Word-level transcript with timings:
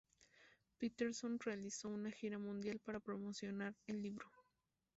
Peterson 0.79 1.39
realizó 1.39 1.87
una 1.87 2.09
gira 2.09 2.39
mundial 2.39 2.79
para 2.83 2.99
promocionar 2.99 3.75
el 3.85 4.01
libro. 4.01 4.31